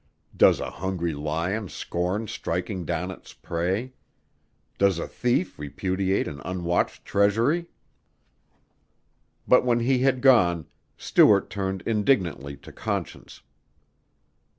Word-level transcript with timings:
Does 0.35 0.59
a 0.59 0.71
hungry 0.71 1.13
lion 1.13 1.69
scorn 1.69 2.25
striking 2.27 2.85
down 2.85 3.11
its 3.11 3.33
prey? 3.33 3.93
Does 4.79 4.97
a 4.97 5.07
thief 5.07 5.59
repudiate 5.59 6.27
an 6.27 6.41
unwatched 6.43 7.05
treasury? 7.05 7.67
But 9.47 9.63
when 9.63 9.81
he 9.81 9.99
had 9.99 10.21
gone, 10.21 10.65
Stuart 10.97 11.51
turned 11.51 11.83
indignantly 11.83 12.57
to 12.65 12.71
Conscience. 12.71 13.43